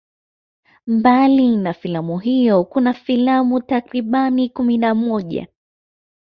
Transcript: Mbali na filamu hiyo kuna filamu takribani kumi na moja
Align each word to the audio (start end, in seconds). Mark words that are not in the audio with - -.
Mbali 0.87 1.55
na 1.57 1.73
filamu 1.73 2.19
hiyo 2.19 2.63
kuna 2.63 2.93
filamu 2.93 3.61
takribani 3.61 4.49
kumi 4.49 4.77
na 4.77 4.95
moja 4.95 5.47